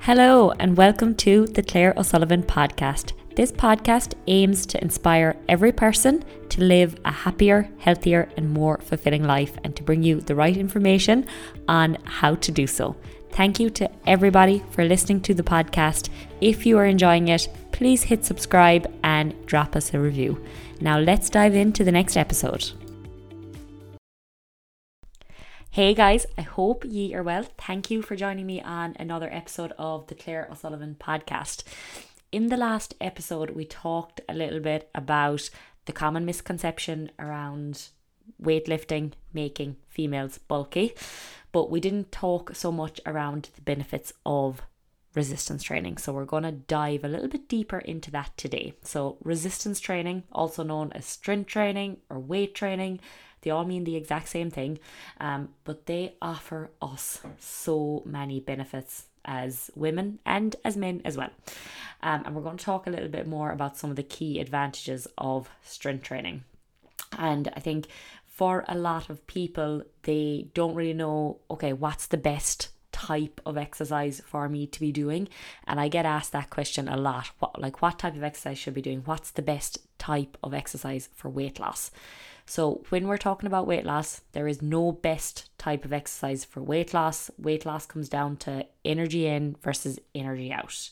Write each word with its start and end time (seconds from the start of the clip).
Hello, 0.00 0.50
and 0.58 0.76
welcome 0.76 1.14
to 1.16 1.46
the 1.46 1.62
Claire 1.62 1.94
O'Sullivan 1.96 2.42
podcast. 2.42 3.12
This 3.36 3.52
podcast 3.52 4.14
aims 4.26 4.66
to 4.66 4.82
inspire 4.82 5.36
every 5.48 5.72
person 5.72 6.24
to 6.50 6.60
live 6.60 6.96
a 7.04 7.10
happier, 7.10 7.68
healthier, 7.78 8.28
and 8.36 8.50
more 8.50 8.78
fulfilling 8.78 9.24
life 9.24 9.56
and 9.64 9.74
to 9.76 9.82
bring 9.82 10.02
you 10.02 10.20
the 10.20 10.34
right 10.34 10.56
information 10.56 11.26
on 11.68 11.96
how 12.04 12.34
to 12.34 12.52
do 12.52 12.66
so. 12.66 12.96
Thank 13.30 13.58
you 13.58 13.70
to 13.70 13.90
everybody 14.06 14.62
for 14.70 14.84
listening 14.84 15.20
to 15.22 15.34
the 15.34 15.42
podcast. 15.42 16.10
If 16.40 16.66
you 16.66 16.76
are 16.78 16.86
enjoying 16.86 17.28
it, 17.28 17.48
please 17.70 18.02
hit 18.02 18.24
subscribe 18.24 18.92
and 19.02 19.34
drop 19.46 19.74
us 19.76 19.94
a 19.94 19.98
review. 19.98 20.44
Now, 20.80 20.98
let's 20.98 21.30
dive 21.30 21.54
into 21.54 21.84
the 21.84 21.92
next 21.92 22.16
episode. 22.16 22.72
Hey 25.72 25.94
guys, 25.94 26.26
I 26.36 26.42
hope 26.42 26.84
ye 26.86 27.14
are 27.14 27.22
well. 27.22 27.46
Thank 27.56 27.90
you 27.90 28.02
for 28.02 28.14
joining 28.14 28.44
me 28.44 28.60
on 28.60 28.94
another 28.98 29.30
episode 29.32 29.72
of 29.78 30.06
the 30.08 30.14
Claire 30.14 30.46
O'Sullivan 30.52 30.96
podcast. 31.00 31.62
In 32.30 32.48
the 32.48 32.58
last 32.58 32.94
episode, 33.00 33.52
we 33.52 33.64
talked 33.64 34.20
a 34.28 34.34
little 34.34 34.60
bit 34.60 34.90
about 34.94 35.48
the 35.86 35.92
common 35.94 36.26
misconception 36.26 37.10
around 37.18 37.88
weightlifting 38.38 39.14
making 39.32 39.76
females 39.88 40.36
bulky, 40.36 40.92
but 41.52 41.70
we 41.70 41.80
didn't 41.80 42.12
talk 42.12 42.54
so 42.54 42.70
much 42.70 43.00
around 43.06 43.48
the 43.54 43.62
benefits 43.62 44.12
of 44.26 44.60
resistance 45.14 45.62
training. 45.62 45.96
So 45.96 46.12
we're 46.12 46.26
going 46.26 46.42
to 46.42 46.52
dive 46.52 47.02
a 47.02 47.08
little 47.08 47.28
bit 47.28 47.48
deeper 47.48 47.78
into 47.78 48.10
that 48.10 48.36
today. 48.36 48.74
So, 48.82 49.16
resistance 49.22 49.80
training, 49.80 50.24
also 50.32 50.62
known 50.62 50.92
as 50.92 51.06
strength 51.06 51.48
training 51.48 51.96
or 52.10 52.18
weight 52.18 52.54
training, 52.54 53.00
they 53.42 53.50
all 53.50 53.64
mean 53.64 53.84
the 53.84 53.96
exact 53.96 54.28
same 54.28 54.50
thing, 54.50 54.78
um, 55.20 55.50
but 55.64 55.86
they 55.86 56.14
offer 56.22 56.70
us 56.80 57.20
so 57.38 58.02
many 58.04 58.40
benefits 58.40 59.06
as 59.24 59.70
women 59.74 60.18
and 60.26 60.56
as 60.64 60.76
men 60.76 61.02
as 61.04 61.16
well. 61.16 61.30
Um, 62.02 62.22
and 62.24 62.34
we're 62.34 62.42
going 62.42 62.56
to 62.56 62.64
talk 62.64 62.86
a 62.86 62.90
little 62.90 63.08
bit 63.08 63.26
more 63.26 63.52
about 63.52 63.76
some 63.76 63.90
of 63.90 63.96
the 63.96 64.02
key 64.02 64.40
advantages 64.40 65.06
of 65.18 65.48
strength 65.62 66.04
training. 66.04 66.44
And 67.18 67.52
I 67.54 67.60
think 67.60 67.86
for 68.26 68.64
a 68.66 68.76
lot 68.76 69.10
of 69.10 69.26
people, 69.26 69.82
they 70.02 70.48
don't 70.54 70.74
really 70.74 70.94
know 70.94 71.38
okay, 71.50 71.72
what's 71.72 72.06
the 72.06 72.16
best 72.16 72.68
type 72.92 73.40
of 73.46 73.56
exercise 73.56 74.20
for 74.26 74.48
me 74.48 74.66
to 74.66 74.78
be 74.78 74.92
doing 74.92 75.26
and 75.66 75.80
i 75.80 75.88
get 75.88 76.04
asked 76.04 76.30
that 76.30 76.50
question 76.50 76.88
a 76.88 76.96
lot 76.96 77.30
what 77.38 77.58
like 77.58 77.80
what 77.80 77.98
type 77.98 78.14
of 78.14 78.22
exercise 78.22 78.58
should 78.58 78.74
be 78.74 78.82
doing 78.82 79.00
what's 79.06 79.30
the 79.30 79.42
best 79.42 79.78
type 79.98 80.36
of 80.42 80.52
exercise 80.52 81.08
for 81.14 81.30
weight 81.30 81.58
loss 81.58 81.90
so, 82.46 82.82
when 82.88 83.06
we're 83.06 83.18
talking 83.18 83.46
about 83.46 83.66
weight 83.66 83.86
loss, 83.86 84.22
there 84.32 84.48
is 84.48 84.60
no 84.60 84.92
best 84.92 85.48
type 85.58 85.84
of 85.84 85.92
exercise 85.92 86.44
for 86.44 86.62
weight 86.62 86.92
loss. 86.92 87.30
Weight 87.38 87.64
loss 87.64 87.86
comes 87.86 88.08
down 88.08 88.36
to 88.38 88.66
energy 88.84 89.26
in 89.26 89.56
versus 89.62 89.98
energy 90.14 90.52
out. 90.52 90.90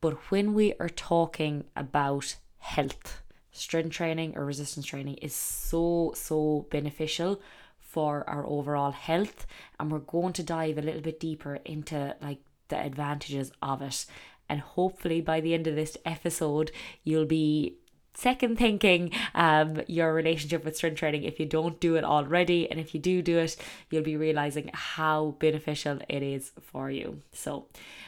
But 0.00 0.14
when 0.30 0.52
we 0.52 0.74
are 0.80 0.88
talking 0.88 1.64
about 1.76 2.36
health, 2.58 3.22
strength 3.52 3.92
training 3.92 4.36
or 4.36 4.44
resistance 4.44 4.84
training 4.84 5.14
is 5.14 5.34
so, 5.34 6.12
so 6.14 6.66
beneficial 6.70 7.40
for 7.78 8.28
our 8.28 8.44
overall 8.46 8.90
health. 8.90 9.46
And 9.78 9.90
we're 9.90 10.00
going 10.00 10.32
to 10.34 10.42
dive 10.42 10.76
a 10.76 10.82
little 10.82 11.00
bit 11.00 11.20
deeper 11.20 11.60
into 11.64 12.16
like 12.20 12.40
the 12.68 12.78
advantages 12.78 13.52
of 13.62 13.80
it. 13.80 14.06
And 14.48 14.60
hopefully, 14.60 15.20
by 15.20 15.40
the 15.40 15.54
end 15.54 15.66
of 15.66 15.76
this 15.76 15.96
episode, 16.04 16.72
you'll 17.02 17.24
be 17.24 17.78
second 18.14 18.56
thinking 18.56 19.10
um, 19.34 19.82
your 19.86 20.14
relationship 20.14 20.64
with 20.64 20.76
strength 20.76 20.98
training 20.98 21.24
if 21.24 21.40
you 21.40 21.46
don't 21.46 21.80
do 21.80 21.96
it 21.96 22.04
already 22.04 22.70
and 22.70 22.78
if 22.78 22.94
you 22.94 23.00
do 23.00 23.20
do 23.22 23.38
it 23.38 23.56
you'll 23.90 24.02
be 24.02 24.16
realizing 24.16 24.70
how 24.72 25.34
beneficial 25.40 25.98
it 26.08 26.22
is 26.22 26.52
for 26.60 26.90
you. 26.90 27.20
So 27.32 27.66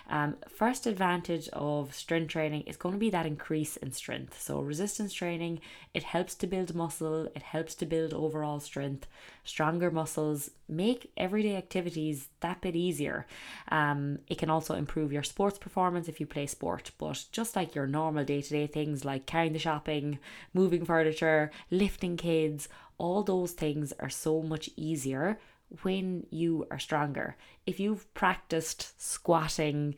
um, 0.09 0.37
first 0.49 0.87
advantage 0.87 1.49
of 1.53 1.93
strength 1.93 2.31
training 2.31 2.63
is 2.63 2.77
going 2.77 2.95
to 2.95 2.99
be 2.99 3.11
that 3.11 3.27
increase 3.27 3.77
in 3.77 3.91
strength. 3.93 4.41
So 4.41 4.61
resistance 4.61 5.13
training 5.13 5.61
it 5.93 6.05
helps 6.05 6.35
to 6.37 6.47
build 6.47 6.75
muscle 6.75 7.29
it 7.35 7.43
helps 7.43 7.75
to 7.77 7.87
build 7.87 8.15
overall 8.15 8.61
strength. 8.61 9.07
Stronger 9.45 9.91
muscles 9.91 10.51
make 10.69 11.11
everyday 11.17 11.57
activities 11.57 12.29
that 12.41 12.61
bit 12.61 12.77
easier. 12.77 13.27
Um, 13.69 14.19
it 14.29 14.39
can 14.39 14.51
also 14.51 14.75
improve 14.75 15.13
your 15.13 15.23
sports 15.23 15.59
performance 15.59 16.09
if 16.09 16.21
you 16.21 16.27
play 16.27 16.47
sport 16.47 16.91
but 16.99 17.25
just 17.33 17.57
like 17.57 17.75
your 17.75 17.87
normal 17.87 18.25
day-to-day 18.25 18.67
things 18.67 19.05
like 19.05 19.27
carrying 19.27 19.53
the 19.53 19.59
shopping 19.59 19.96
shopping, 19.97 20.19
moving 20.53 20.85
furniture, 20.85 21.51
lifting 21.71 22.17
kids, 22.17 22.69
all 22.99 23.23
those 23.23 23.53
things 23.53 23.93
are 23.99 24.11
so 24.11 24.43
much 24.43 24.71
easier 24.77 25.39
when 25.83 26.27
you 26.31 26.67
are 26.71 26.79
stronger. 26.79 27.37
If 27.67 27.81
you've 27.81 28.13
practiced 28.15 29.01
squatting 29.01 29.95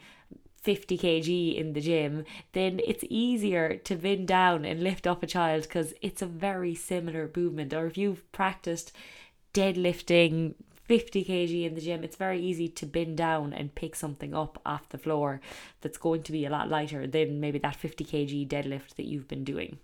50 0.63 0.99
kg 0.99 1.57
in 1.57 1.73
the 1.73 1.81
gym, 1.81 2.25
then 2.53 2.81
it's 2.87 3.05
easier 3.09 3.77
to 3.77 3.97
bend 3.97 4.29
down 4.29 4.65
and 4.65 4.83
lift 4.83 5.07
up 5.07 5.23
a 5.23 5.27
child 5.27 5.63
because 5.63 5.95
it's 6.01 6.23
a 6.23 6.27
very 6.27 6.75
similar 6.75 7.31
movement. 7.37 7.73
Or 7.75 7.87
if 7.87 7.97
you've 7.97 8.31
practiced 8.33 8.93
deadlifting 9.55 10.55
50 10.85 11.25
kg 11.25 11.67
in 11.67 11.75
the 11.75 11.81
gym, 11.83 12.03
it's 12.03 12.17
very 12.17 12.41
easy 12.41 12.69
to 12.69 12.87
bend 12.87 13.19
down 13.19 13.53
and 13.53 13.75
pick 13.75 13.95
something 13.95 14.35
up 14.35 14.59
off 14.65 14.89
the 14.89 14.99
floor 14.99 15.41
that's 15.83 15.99
going 15.99 16.23
to 16.23 16.33
be 16.33 16.47
a 16.47 16.51
lot 16.51 16.69
lighter 16.69 17.07
than 17.07 17.41
maybe 17.41 17.59
that 17.59 17.77
50 17.77 18.05
kg 18.05 18.49
deadlift 18.49 18.97
that 18.97 19.07
you've 19.07 19.29
been 19.29 19.45
doing. 19.45 19.79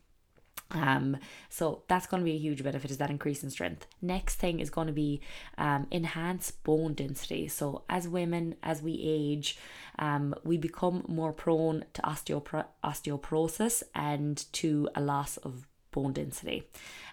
Um, 0.71 1.19
so 1.49 1.85
that's 1.89 2.07
going 2.07 2.21
to 2.21 2.25
be 2.25 2.37
a 2.37 2.39
huge 2.39 2.63
benefit 2.65 2.91
is 2.91 2.99
that 2.99 3.11
increase 3.11 3.43
in 3.45 3.51
strength. 3.51 3.87
Next 4.03 4.37
thing 4.37 4.61
is 4.61 4.71
going 4.71 4.89
to 4.89 4.93
be 4.93 5.21
um, 5.57 5.87
enhance 5.93 6.51
bone 6.51 6.95
density. 6.95 7.49
So 7.49 7.85
as 7.89 8.09
women, 8.09 8.57
as 8.63 8.83
we 8.83 9.01
age, 9.03 9.59
um, 9.99 10.35
we 10.43 10.57
become 10.57 11.05
more 11.07 11.33
prone 11.33 11.85
to 11.93 12.03
osteopor- 12.03 12.67
osteoporosis 12.85 13.83
and 13.95 14.45
to 14.55 14.89
a 14.95 15.01
loss 15.01 15.37
of 15.39 15.69
bone 15.93 16.13
density. 16.13 16.69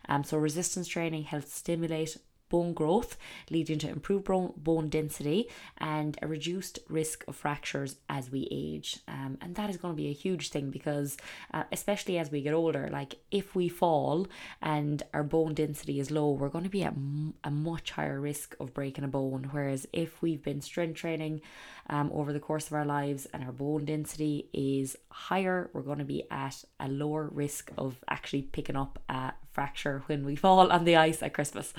Um, 0.10 0.24
so 0.24 0.38
resistance 0.38 0.88
training 0.88 1.24
helps 1.24 1.54
stimulate 1.54 2.18
bone 2.52 2.74
growth, 2.74 3.18
leading 3.50 3.80
to 3.80 3.90
improved 3.90 4.26
bone 4.26 4.90
density 4.90 5.48
and 5.78 6.18
a 6.22 6.28
reduced 6.28 6.78
risk 6.90 7.24
of 7.28 7.36
fractures 7.36 7.96
as 8.10 8.30
we 8.30 8.48
age. 8.52 9.00
Um, 9.08 9.38
and 9.42 9.56
that 9.56 9.70
is 9.70 9.78
going 9.78 9.96
to 9.96 10.02
be 10.02 10.10
a 10.10 10.14
huge 10.14 10.50
thing 10.50 10.70
because, 10.70 11.18
uh, 11.54 11.64
especially 11.72 12.20
as 12.20 12.30
we 12.30 12.42
get 12.42 12.54
older, 12.54 12.90
like 12.92 13.16
if 13.32 13.56
we 13.56 13.70
fall 13.70 14.28
and 14.62 15.02
our 15.14 15.24
bone 15.24 15.54
density 15.54 16.00
is 16.00 16.12
low, 16.12 16.32
we're 16.32 16.50
going 16.50 16.66
to 16.66 16.70
be 16.70 16.84
at 16.84 16.94
m- 16.94 17.34
a 17.44 17.50
much 17.50 17.92
higher 17.92 18.20
risk 18.20 18.56
of 18.60 18.74
breaking 18.74 19.06
a 19.06 19.08
bone. 19.08 19.50
Whereas 19.52 19.88
if 19.94 20.22
we've 20.22 20.44
been 20.44 20.62
strength 20.62 21.00
training 21.00 21.42
um, 21.90 22.12
over 22.14 22.34
the 22.34 22.40
course 22.40 22.68
of 22.68 22.74
our 22.74 22.86
lives 22.86 23.26
and 23.34 23.44
our 23.44 23.52
bone 23.52 23.86
density 23.86 24.50
is 24.54 24.98
higher, 25.10 25.70
we're 25.74 25.82
going 25.82 26.00
to 26.00 26.06
be 26.06 26.24
at 26.30 26.64
a 26.80 26.88
lower 26.88 27.30
risk 27.32 27.72
of 27.78 27.98
actually 28.10 28.44
picking 28.44 28.76
up 28.76 29.00
a 29.10 29.34
fracture 29.52 30.04
when 30.08 30.26
we 30.26 30.36
fall 30.46 30.72
on 30.72 30.86
the 30.86 30.96
ice 30.96 31.24
at 31.24 31.34
Christmas. 31.34 31.74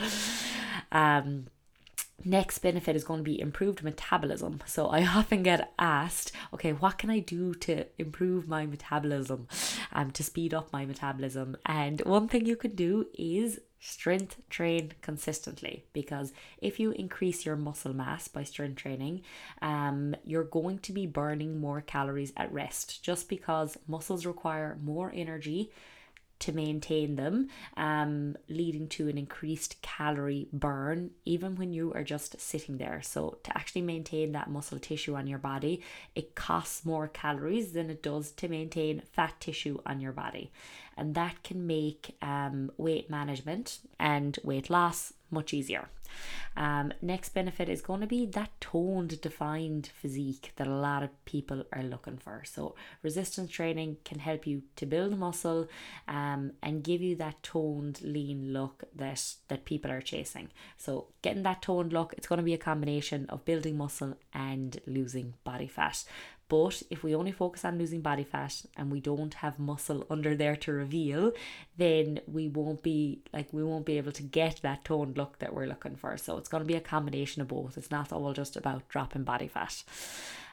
Um, 0.93 1.47
next 2.25 2.59
benefit 2.59 2.95
is 2.95 3.05
going 3.05 3.21
to 3.21 3.25
be 3.25 3.41
improved 3.41 3.83
metabolism. 3.83 4.61
So 4.67 4.87
I 4.89 5.05
often 5.05 5.43
get 5.43 5.73
asked, 5.79 6.33
okay, 6.55 6.73
what 6.73 6.99
can 6.99 7.11
I 7.11 7.19
do 7.19 7.55
to 7.55 7.87
improve 7.99 8.47
my 8.47 8.67
metabolism, 8.67 9.49
um, 9.93 10.11
to 10.13 10.23
speed 10.23 10.55
up 10.55 10.73
my 10.73 10.87
metabolism? 10.87 11.57
And 11.67 12.01
one 12.03 12.29
thing 12.29 12.47
you 12.47 12.57
can 12.57 12.75
do 12.75 13.07
is 13.15 13.61
strength 13.85 14.37
train 14.49 14.93
consistently 15.03 15.85
because 15.93 16.33
if 16.59 16.79
you 16.79 16.93
increase 16.93 17.45
your 17.45 17.57
muscle 17.57 17.93
mass 17.93 18.29
by 18.29 18.45
strength 18.45 18.77
training 18.77 19.21
um 19.61 20.15
you're 20.25 20.45
going 20.45 20.79
to 20.79 20.93
be 20.93 21.05
burning 21.05 21.59
more 21.59 21.81
calories 21.81 22.33
at 22.37 22.53
rest 22.53 23.03
just 23.03 23.29
because 23.29 23.77
muscles 23.89 24.25
require 24.25 24.79
more 24.85 25.11
energy 25.17 25.69
to 26.43 26.53
maintain 26.53 27.17
them, 27.17 27.49
um, 27.77 28.37
leading 28.49 28.89
to 28.89 29.09
an 29.09 29.17
increased 29.17 29.81
calorie 29.83 30.49
burn, 30.53 31.11
even 31.25 31.57
when 31.57 31.73
you 31.73 31.93
are 31.95 32.03
just 32.03 32.41
sitting 32.41 32.79
there. 32.79 33.01
So, 33.03 33.39
to 33.45 33.57
actually 33.57 33.83
maintain 33.83 34.33
that 34.33 34.51
muscle 34.51 34.79
tissue 34.79 35.15
on 35.15 35.27
your 35.27 35.39
body, 35.39 35.83
it 36.15 36.35
costs 36.35 36.85
more 36.85 37.09
calories 37.09 37.73
than 37.73 37.91
it 37.91 38.03
does 38.03 38.33
to 38.33 38.49
maintain 38.49 39.03
fat 39.13 39.35
tissue 39.41 39.79
on 39.87 40.01
your 40.01 40.13
body. 40.13 40.51
And 40.97 41.15
that 41.15 41.43
can 41.43 41.67
make 41.67 42.17
um, 42.21 42.71
weight 42.77 43.09
management 43.09 43.79
and 43.99 44.39
weight 44.45 44.69
loss 44.69 45.13
much 45.33 45.53
easier. 45.55 45.89
Um, 46.57 46.93
next 47.01 47.31
benefit 47.31 47.69
is 47.69 47.81
going 47.81 48.01
to 48.03 48.07
be 48.07 48.27
that 48.27 48.51
toned, 48.61 49.21
defined 49.21 49.87
physique 49.87 50.53
that 50.57 50.67
a 50.67 50.75
lot 50.75 51.03
of 51.03 51.25
people 51.25 51.65
are 51.73 51.83
looking 51.83 52.19
for. 52.19 52.43
So, 52.45 52.75
resistance 53.03 53.51
training 53.51 53.97
can 54.05 54.19
help 54.19 54.47
you 54.47 54.63
to 54.77 54.87
build 54.87 55.19
muscle 55.19 55.69
um, 56.07 56.53
and 56.63 56.85
give 56.85 57.01
you 57.01 57.17
that 57.17 57.43
toned, 57.43 58.03
lean 58.03 58.53
look 58.53 58.85
that, 58.95 59.35
that 59.49 59.65
people 59.65 59.91
are 59.91 60.03
chasing. 60.03 60.51
So, 60.77 61.07
getting 61.23 61.43
that 61.45 61.63
toned 61.63 61.93
look, 61.93 62.13
it's 62.19 62.27
going 62.27 62.39
to 62.39 62.45
be 62.45 62.55
a 62.55 62.59
combination 62.59 63.27
of 63.31 63.45
building 63.45 63.79
muscle 63.79 64.17
and 64.35 64.79
losing 64.87 65.35
body 65.45 65.69
fat 65.69 66.05
But 66.53 66.83
if 66.91 67.03
we 67.03 67.15
only 67.15 67.33
focus 67.33 67.65
on 67.65 67.79
losing 67.79 68.03
body 68.03 68.25
fat 68.25 68.67
and 68.77 68.93
we 68.93 69.01
don't 69.01 69.33
have 69.33 69.59
muscle 69.59 70.07
under 70.11 70.37
there 70.37 70.55
to 70.57 70.73
reveal, 70.75 71.33
then 71.79 72.21
we 72.27 72.47
won't 72.47 72.83
be 72.83 73.23
like 73.33 73.51
we 73.55 73.65
won't 73.65 73.87
be 73.87 73.97
able 73.97 74.13
to 74.13 74.23
get 74.23 74.61
that 74.61 74.85
toned 74.85 75.17
look 75.17 75.39
that 75.39 75.55
we're 75.55 75.65
looking 75.65 75.97
for. 75.97 76.15
So 76.19 76.37
it's 76.37 76.51
going 76.51 76.63
to 76.63 76.69
be 76.69 76.75
a 76.75 76.81
combination 76.83 77.41
of 77.41 77.49
both. 77.49 77.79
It's 77.79 77.91
not 77.91 78.13
all 78.13 78.35
just 78.35 78.55
about 78.59 78.87
dropping 78.91 79.25
body 79.25 79.49
fat. 79.49 79.83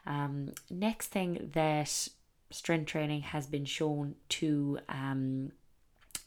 Um, 0.07 0.53
next 0.69 1.07
thing 1.07 1.49
that 1.51 2.07
strength 2.49 2.85
training 2.87 3.23
has 3.23 3.45
been 3.45 3.65
shown 3.65 4.15
to 4.29 4.79
um, 4.87 5.51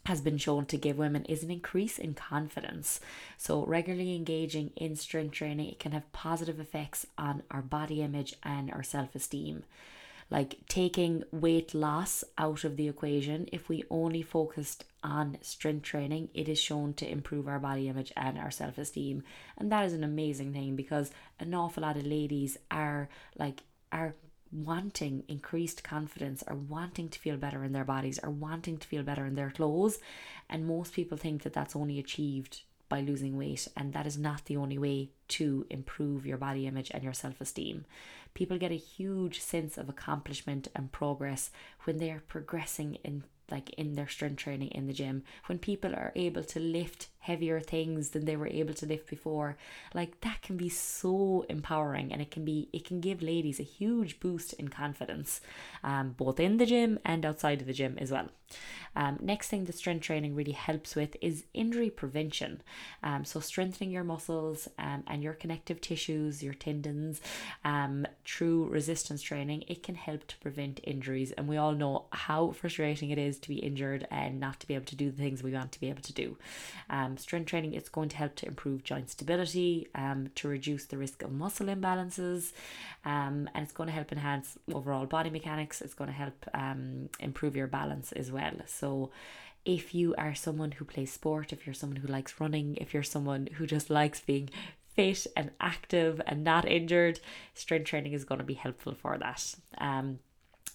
has 0.05 0.19
been 0.19 0.37
shown 0.37 0.65
to 0.65 0.77
give 0.77 0.97
women 0.97 1.23
is 1.25 1.43
an 1.43 1.51
increase 1.51 1.97
in 1.97 2.13
confidence. 2.13 2.99
So, 3.37 3.65
regularly 3.65 4.15
engaging 4.15 4.71
in 4.75 4.95
strength 4.95 5.33
training 5.33 5.69
it 5.69 5.79
can 5.79 5.93
have 5.93 6.11
positive 6.11 6.59
effects 6.59 7.07
on 7.17 7.43
our 7.49 7.61
body 7.61 8.01
image 8.01 8.35
and 8.43 8.71
our 8.71 8.83
self 8.83 9.15
esteem. 9.15 9.63
Like 10.29 10.57
taking 10.67 11.23
weight 11.31 11.73
loss 11.73 12.23
out 12.37 12.63
of 12.63 12.75
the 12.75 12.87
equation, 12.87 13.47
if 13.51 13.69
we 13.69 13.83
only 13.89 14.21
focused 14.21 14.83
on 15.03 15.37
strength 15.41 15.83
training, 15.83 16.29
it 16.33 16.49
is 16.49 16.59
shown 16.59 16.93
to 16.95 17.09
improve 17.09 17.47
our 17.47 17.59
body 17.59 17.87
image 17.87 18.11
and 18.17 18.37
our 18.37 18.51
self 18.51 18.77
esteem. 18.77 19.23
And 19.57 19.71
that 19.71 19.85
is 19.85 19.93
an 19.93 20.03
amazing 20.03 20.53
thing 20.53 20.75
because 20.75 21.11
an 21.39 21.53
awful 21.53 21.83
lot 21.83 21.97
of 21.97 22.05
ladies 22.05 22.57
are 22.71 23.09
like, 23.37 23.63
are 23.91 24.15
wanting 24.53 25.23
increased 25.27 25.83
confidence 25.83 26.43
or 26.47 26.55
wanting 26.55 27.09
to 27.09 27.19
feel 27.19 27.37
better 27.37 27.63
in 27.63 27.73
their 27.73 27.83
bodies 27.83 28.19
or 28.23 28.29
wanting 28.29 28.77
to 28.77 28.87
feel 28.87 29.03
better 29.03 29.25
in 29.25 29.35
their 29.35 29.49
clothes. 29.49 29.99
And 30.49 30.67
most 30.67 30.93
people 30.93 31.17
think 31.17 31.43
that 31.43 31.53
that's 31.53 31.75
only 31.75 31.99
achieved 31.99 32.61
by 32.89 33.01
losing 33.01 33.37
weight, 33.37 33.67
and 33.75 33.91
that 33.93 34.05
is 34.05 34.19
not 34.19 34.45
the 34.45 34.57
only 34.57 34.77
way 34.77 35.09
to 35.27 35.65
improve 35.71 36.27
your 36.27 36.37
body 36.37 36.67
image 36.67 36.91
and 36.93 37.03
your 37.03 37.13
self 37.13 37.41
esteem. 37.41 37.85
People 38.35 38.57
get 38.59 38.71
a 38.71 38.75
huge 38.75 39.39
sense 39.39 39.77
of 39.77 39.89
accomplishment 39.89 40.67
and 40.75 40.91
progress 40.91 41.49
when 41.85 41.97
they 41.97 42.11
are 42.11 42.23
progressing 42.27 42.95
in 43.03 43.23
like 43.49 43.71
in 43.71 43.95
their 43.95 44.07
strength 44.07 44.37
training 44.37 44.69
in 44.69 44.87
the 44.87 44.93
gym 44.93 45.23
when 45.47 45.59
people 45.59 45.93
are 45.93 46.11
able 46.15 46.43
to 46.43 46.59
lift 46.59 47.07
heavier 47.23 47.61
things 47.61 48.09
than 48.09 48.25
they 48.25 48.35
were 48.35 48.47
able 48.47 48.73
to 48.73 48.85
lift 48.85 49.09
before. 49.09 49.55
Like 49.93 50.19
that 50.21 50.41
can 50.41 50.57
be 50.57 50.67
so 50.67 51.45
empowering 51.47 52.11
and 52.11 52.21
it 52.21 52.31
can 52.31 52.43
be 52.43 52.67
it 52.73 52.83
can 52.83 52.99
give 52.99 53.21
ladies 53.21 53.61
a 53.61 53.63
huge 53.63 54.19
boost 54.19 54.51
in 54.53 54.67
confidence 54.67 55.39
um, 55.85 56.15
both 56.17 56.37
in 56.39 56.57
the 56.57 56.65
gym 56.65 56.99
and 57.05 57.25
outside 57.25 57.61
of 57.61 57.67
the 57.67 57.73
gym 57.73 57.97
as 57.97 58.11
well. 58.11 58.27
Um, 58.95 59.17
next 59.21 59.47
thing 59.47 59.65
that 59.65 59.75
strength 59.75 60.03
training 60.03 60.35
really 60.35 60.51
helps 60.51 60.95
with 60.95 61.15
is 61.21 61.45
injury 61.53 61.89
prevention. 61.89 62.61
Um, 63.01 63.25
so 63.25 63.39
strengthening 63.39 63.89
your 63.89 64.03
muscles 64.03 64.67
um, 64.77 65.03
and 65.07 65.23
your 65.23 65.33
connective 65.33 65.81
tissues 65.81 66.43
your 66.43 66.53
tendons 66.53 67.21
um, 67.63 68.05
through 68.25 68.67
resistance 68.67 69.21
training 69.21 69.63
it 69.67 69.81
can 69.81 69.95
help 69.95 70.27
to 70.27 70.37
prevent 70.39 70.81
injuries. 70.83 71.31
And 71.31 71.47
we 71.47 71.57
all 71.57 71.71
know 71.71 72.05
how 72.11 72.51
frustrating 72.51 73.11
it 73.11 73.17
is 73.17 73.39
to 73.39 73.49
be 73.49 73.59
injured 73.59 74.05
and 74.11 74.41
not 74.41 74.59
to 74.59 74.67
be 74.67 74.75
able 74.75 74.85
to 74.85 74.95
do 74.95 75.09
the 75.09 75.21
things 75.23 75.41
we 75.41 75.53
want 75.53 75.71
to 75.71 75.79
be 75.79 75.89
able 75.89 76.01
to 76.01 76.13
do 76.13 76.37
um, 77.13 77.17
strength 77.17 77.49
training 77.49 77.73
it's 77.73 77.89
going 77.89 78.09
to 78.09 78.17
help 78.17 78.35
to 78.35 78.47
improve 78.47 78.83
joint 78.83 79.09
stability, 79.09 79.87
um, 79.95 80.29
to 80.35 80.47
reduce 80.47 80.85
the 80.85 80.97
risk 80.97 81.21
of 81.21 81.31
muscle 81.31 81.67
imbalances, 81.67 82.53
um, 83.05 83.49
and 83.53 83.63
it's 83.63 83.71
going 83.71 83.87
to 83.87 83.93
help 83.93 84.11
enhance 84.11 84.57
overall 84.73 85.05
body 85.05 85.29
mechanics. 85.29 85.81
It's 85.81 85.93
going 85.93 86.09
to 86.09 86.15
help 86.15 86.45
um, 86.53 87.09
improve 87.19 87.55
your 87.55 87.67
balance 87.67 88.11
as 88.11 88.31
well. 88.31 88.53
So, 88.65 89.11
if 89.65 89.95
you 89.95 90.13
are 90.17 90.35
someone 90.35 90.71
who 90.71 90.85
plays 90.85 91.13
sport, 91.13 91.53
if 91.53 91.65
you're 91.65 91.73
someone 91.73 91.97
who 91.97 92.07
likes 92.07 92.39
running, 92.39 92.75
if 92.77 92.93
you're 92.93 93.03
someone 93.03 93.47
who 93.53 93.65
just 93.65 93.89
likes 93.89 94.19
being 94.19 94.49
fit 94.93 95.25
and 95.37 95.51
active 95.61 96.21
and 96.27 96.43
not 96.43 96.67
injured, 96.67 97.21
strength 97.53 97.85
training 97.85 98.11
is 98.11 98.25
going 98.25 98.39
to 98.39 98.45
be 98.45 98.55
helpful 98.55 98.93
for 98.93 99.17
that. 99.17 99.55
Um, 99.77 100.19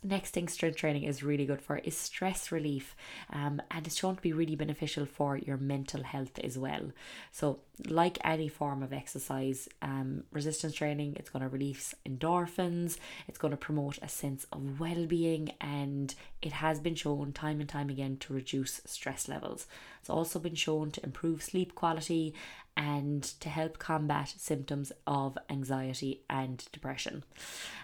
next 0.03 0.31
thing 0.31 0.49
strength 0.49 0.77
training 0.77 1.05
is 1.05 1.23
really 1.23 1.47
good 1.47 1.61
for 1.61 1.79
is 1.79 1.97
stress 1.97 2.53
relief 2.53 2.95
um, 3.33 3.61
and 3.71 3.87
it's 3.87 3.97
shown 3.97 4.17
to 4.17 4.23
be 4.23 4.33
really 4.33 4.57
beneficial 4.57 5.07
for 5.07 5.37
your 5.37 5.57
mental 5.57 6.03
health 6.03 6.39
as 6.43 6.57
well. 6.57 6.93
So 7.33 7.61
like 7.87 8.19
any 8.25 8.49
form 8.49 8.83
of 8.83 8.93
exercise 8.93 9.69
um, 9.83 10.25
resistance 10.33 10.75
training 10.75 11.15
it's 11.17 11.31
going 11.31 11.43
to 11.43 11.49
release 11.49 11.95
endorphins 12.07 12.99
it's 13.29 13.39
going 13.39 13.53
to 13.53 13.57
promote 13.57 13.99
a 14.03 14.09
sense 14.09 14.47
of 14.53 14.81
well-being 14.81 15.53
and 15.61 16.15
it 16.43 16.53
has 16.53 16.79
been 16.81 16.95
shown 16.95 17.33
time 17.33 17.61
and 17.61 17.69
time 17.69 17.91
again 17.91 18.17
to 18.19 18.33
reduce 18.33 18.81
stress 18.85 19.29
levels. 19.29 19.67
It's 20.01 20.11
also 20.11 20.39
been 20.39 20.55
shown 20.55 20.91
to 20.93 21.05
improve 21.05 21.43
sleep 21.43 21.75
quality 21.75 22.35
and 22.79 23.25
to 23.41 23.49
help 23.49 23.81
combat 23.81 24.33
symptoms 24.39 24.93
of 25.05 25.37
anxiety 25.51 26.23
and 26.31 26.65
depression. 26.71 27.25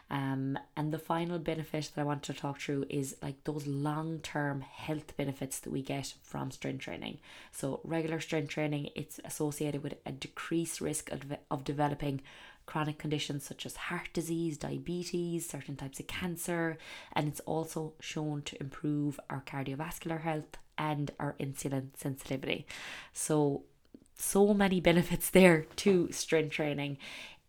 Um, 0.08 0.56
and 0.76 0.92
the 0.92 0.98
final 1.00 1.40
benefit 1.40 1.90
that 1.94 2.00
I 2.00 2.04
want 2.04 2.22
to 2.24 2.32
talk 2.32 2.60
through 2.60 2.86
is 2.88 3.16
like 3.20 3.42
those 3.42 3.66
long 3.66 4.20
term 4.20 4.60
health 4.60 5.16
benefits 5.16 5.58
that 5.58 5.72
we 5.72 5.82
get 5.82 6.14
from 6.22 6.52
strength 6.52 6.84
training. 6.84 7.18
So, 7.50 7.80
regular 7.82 8.20
strength 8.20 8.50
training, 8.50 8.90
it's 8.94 9.18
associated 9.24 9.82
with 9.82 9.94
a 10.06 10.12
decreased 10.12 10.80
risk 10.80 11.10
of, 11.10 11.22
of 11.50 11.64
developing 11.64 12.22
chronic 12.64 12.98
conditions 12.98 13.44
such 13.44 13.66
as 13.66 13.76
heart 13.76 14.10
disease, 14.12 14.56
diabetes, 14.56 15.48
certain 15.48 15.74
types 15.74 15.98
of 15.98 16.06
cancer, 16.06 16.78
and 17.12 17.26
it's 17.26 17.40
also 17.40 17.94
shown 18.00 18.42
to 18.42 18.60
improve 18.60 19.18
our 19.28 19.42
cardiovascular 19.44 20.20
health 20.20 20.56
and 20.78 21.10
our 21.18 21.34
insulin 21.40 21.88
sensitivity. 21.96 22.66
So, 23.12 23.64
so 24.14 24.54
many 24.54 24.80
benefits 24.80 25.30
there 25.30 25.66
to 25.76 26.10
strength 26.12 26.52
training. 26.52 26.98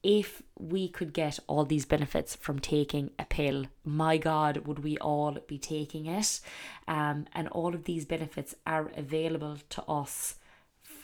If 0.03 0.43
we 0.59 0.87
could 0.87 1.13
get 1.13 1.39
all 1.47 1.65
these 1.65 1.85
benefits 1.85 2.35
from 2.35 2.59
taking 2.59 3.09
a 3.17 3.25
pill, 3.25 3.65
my 3.83 4.17
God, 4.17 4.67
would 4.67 4.79
we 4.79 4.97
all 4.99 5.37
be 5.47 5.57
taking 5.57 6.05
it? 6.05 6.41
Um, 6.87 7.25
and 7.33 7.47
all 7.47 7.73
of 7.73 7.85
these 7.85 8.05
benefits 8.05 8.53
are 8.67 8.91
available 8.95 9.57
to 9.69 9.83
us 9.83 10.35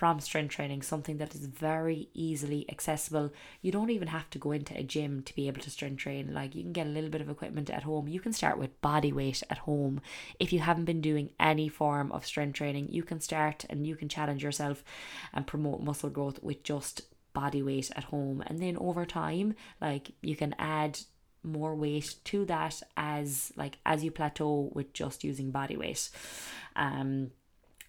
from 0.02 0.20
strength 0.20 0.56
training, 0.56 0.82
something 0.82 1.18
that 1.20 1.36
is 1.36 1.46
very 1.46 2.10
easily 2.16 2.66
accessible. 2.72 3.32
You 3.62 3.72
don't 3.72 3.92
even 3.92 4.08
have 4.08 4.28
to 4.32 4.40
go 4.40 4.52
into 4.52 4.76
a 4.76 4.82
gym 4.82 5.22
to 5.22 5.36
be 5.36 5.46
able 5.48 5.62
to 5.62 5.70
strength 5.70 6.00
train. 6.00 6.34
Like 6.34 6.56
you 6.56 6.64
can 6.64 6.74
get 6.74 6.88
a 6.88 6.90
little 6.90 7.12
bit 7.12 7.22
of 7.22 7.30
equipment 7.30 7.70
at 7.70 7.84
home. 7.84 8.08
You 8.08 8.20
can 8.20 8.34
start 8.34 8.58
with 8.58 8.82
body 8.82 9.14
weight 9.14 9.44
at 9.52 9.60
home. 9.60 10.02
If 10.40 10.52
you 10.52 10.58
haven't 10.58 10.86
been 10.86 11.02
doing 11.02 11.30
any 11.40 11.70
form 11.70 12.12
of 12.14 12.26
strength 12.26 12.56
training, 12.56 12.88
you 12.90 13.04
can 13.04 13.22
start 13.22 13.64
and 13.70 13.86
you 13.86 13.96
can 13.96 14.10
challenge 14.10 14.44
yourself 14.44 14.84
and 15.36 15.46
promote 15.46 15.84
muscle 15.84 16.10
growth 16.10 16.42
with 16.42 16.64
just 16.64 17.04
body 17.34 17.62
weight 17.62 17.92
at 17.96 18.06
home. 18.06 18.44
And 18.48 18.58
then 18.58 18.78
over 18.78 19.06
time, 19.06 19.54
like 19.80 20.14
you 20.24 20.36
can 20.36 20.56
add 20.58 20.98
more 21.44 21.76
weight 21.76 22.16
to 22.24 22.44
that 22.46 22.82
as 22.98 23.54
like 23.56 23.78
as 23.86 24.04
you 24.04 24.10
plateau 24.10 24.72
with 24.74 24.94
just 24.94 25.24
using 25.24 25.52
body 25.52 25.78
weight. 25.78 26.10
Um 26.76 27.34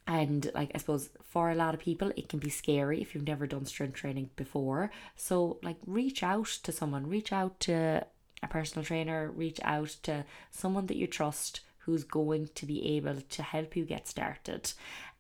and 0.07 0.51
like 0.55 0.71
i 0.75 0.79
suppose 0.79 1.11
for 1.33 1.51
a 1.51 1.55
lot 1.55 1.73
of 1.73 1.81
people 1.81 2.13
it 2.15 2.29
can 2.29 2.39
be 2.39 2.51
scary 2.51 3.01
if 3.01 3.15
you've 3.15 3.27
never 3.27 3.47
done 3.47 3.65
strength 3.65 3.95
training 3.95 4.29
before. 4.37 4.91
So 5.17 5.59
like 5.63 5.79
reach 5.87 6.23
out 6.23 6.59
to 6.65 6.71
someone. 6.71 7.09
Reach 7.09 7.33
out 7.33 7.59
to 7.61 8.07
a 8.43 8.49
personal 8.49 8.85
trainer. 8.85 9.31
Reach 9.31 9.59
out 9.65 9.97
to 10.03 10.27
someone 10.51 10.87
that 10.89 10.99
you 10.99 11.07
trust 11.07 11.61
who's 11.79 12.05
going 12.05 12.51
to 12.55 12.67
be 12.67 12.97
able 12.97 13.23
to 13.23 13.43
help 13.43 13.75
you 13.75 13.85
get 13.87 14.07
started 14.07 14.73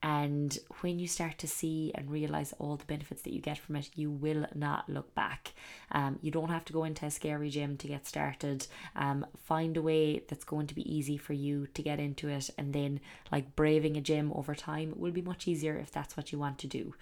and 0.02 0.58
when 0.80 0.98
you 0.98 1.06
start 1.06 1.38
to 1.38 1.46
see 1.46 1.92
and 1.94 2.10
realize 2.10 2.52
all 2.58 2.76
the 2.76 2.84
benefits 2.84 3.22
that 3.22 3.32
you 3.32 3.40
get 3.40 3.58
from 3.58 3.76
it, 3.76 3.90
you 3.94 4.10
will 4.10 4.46
not 4.54 4.88
look 4.88 5.14
back. 5.14 5.52
Um, 5.92 6.18
you 6.22 6.30
don't 6.32 6.48
have 6.48 6.64
to 6.66 6.72
go 6.72 6.84
into 6.84 7.06
a 7.06 7.10
scary 7.10 7.50
gym 7.50 7.76
to 7.76 7.86
get 7.86 8.06
started. 8.06 8.66
Um, 8.96 9.24
find 9.44 9.76
a 9.76 9.82
way 9.82 10.22
that's 10.28 10.44
going 10.44 10.66
to 10.66 10.74
be 10.74 10.92
easy 10.92 11.16
for 11.16 11.34
you 11.34 11.68
to 11.74 11.82
get 11.82 12.00
into 12.00 12.28
it, 12.28 12.50
and 12.58 12.72
then 12.72 13.00
like 13.30 13.54
braving 13.54 13.96
a 13.96 14.00
gym 14.00 14.32
over 14.34 14.54
time 14.54 14.94
will 14.96 15.12
be 15.12 15.22
much 15.22 15.46
easier 15.46 15.76
if 15.76 15.92
that's 15.92 16.16
what 16.16 16.32
you 16.32 16.38
want 16.38 16.58
to 16.58 16.66
do. 16.66 16.94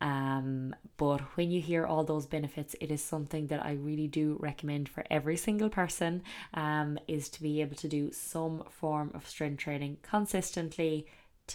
Um, 0.00 0.74
but 0.96 1.20
when 1.36 1.50
you 1.50 1.60
hear 1.60 1.84
all 1.84 2.04
those 2.04 2.24
benefits, 2.24 2.74
it 2.80 2.90
is 2.90 3.02
something 3.02 3.48
that 3.48 3.62
I 3.62 3.72
really 3.72 4.08
do 4.08 4.38
recommend 4.40 4.88
for 4.88 5.04
every 5.10 5.36
single 5.36 5.68
person. 5.68 6.22
Um, 6.54 6.98
is 7.06 7.28
to 7.30 7.42
be 7.42 7.60
able 7.60 7.76
to 7.76 7.88
do 7.88 8.12
some 8.12 8.64
form 8.70 9.10
of 9.14 9.28
strength 9.28 9.58
training 9.58 9.98
consistently 10.02 11.06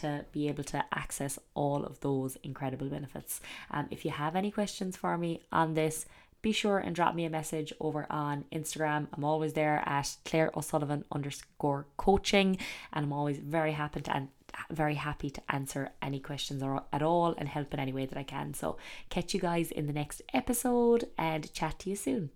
to 0.01 0.25
be 0.31 0.47
able 0.47 0.63
to 0.65 0.83
access 0.93 1.39
all 1.53 1.83
of 1.83 1.99
those 2.01 2.37
incredible 2.43 2.87
benefits. 2.87 3.41
Um, 3.71 3.87
if 3.91 4.05
you 4.05 4.11
have 4.11 4.35
any 4.35 4.51
questions 4.51 4.97
for 4.97 5.17
me 5.17 5.41
on 5.51 5.73
this, 5.73 6.05
be 6.41 6.51
sure 6.51 6.77
and 6.77 6.95
drop 6.95 7.15
me 7.15 7.25
a 7.25 7.29
message 7.29 7.73
over 7.79 8.05
on 8.09 8.45
Instagram. 8.51 9.07
I'm 9.13 9.23
always 9.23 9.53
there 9.53 9.81
at 9.85 10.15
Claire 10.25 10.51
O'Sullivan 10.55 11.03
underscore 11.11 11.87
coaching, 11.97 12.59
and 12.93 13.05
I'm 13.05 13.13
always 13.13 13.39
very 13.39 13.71
happy 13.71 14.01
to 14.01 14.15
an- 14.15 14.29
very 14.69 14.95
happy 14.95 15.29
to 15.31 15.41
answer 15.49 15.89
any 16.01 16.19
questions 16.19 16.61
or 16.61 16.83
at 16.93 17.01
all 17.01 17.33
and 17.37 17.49
help 17.49 17.73
in 17.73 17.79
any 17.79 17.93
way 17.93 18.05
that 18.05 18.17
I 18.17 18.23
can. 18.23 18.53
So 18.53 18.77
catch 19.09 19.33
you 19.33 19.39
guys 19.39 19.71
in 19.71 19.87
the 19.87 19.93
next 19.93 20.21
episode 20.33 21.05
and 21.17 21.51
chat 21.51 21.79
to 21.79 21.89
you 21.89 21.95
soon. 21.95 22.29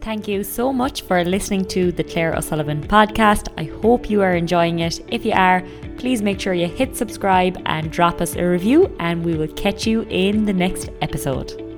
Thank 0.00 0.26
you 0.26 0.44
so 0.44 0.72
much 0.72 1.02
for 1.02 1.22
listening 1.24 1.66
to 1.66 1.92
the 1.92 2.02
Claire 2.02 2.34
O'Sullivan 2.34 2.82
podcast. 2.82 3.48
I 3.58 3.64
hope 3.82 4.08
you 4.08 4.22
are 4.22 4.34
enjoying 4.34 4.78
it. 4.78 4.98
If 5.12 5.26
you 5.26 5.32
are, 5.32 5.62
please 5.98 6.22
make 6.22 6.40
sure 6.40 6.54
you 6.54 6.68
hit 6.68 6.96
subscribe 6.96 7.60
and 7.66 7.92
drop 7.92 8.22
us 8.22 8.34
a 8.34 8.42
review, 8.42 8.94
and 8.98 9.22
we 9.22 9.36
will 9.36 9.48
catch 9.48 9.86
you 9.86 10.06
in 10.08 10.46
the 10.46 10.54
next 10.54 10.88
episode. 11.02 11.69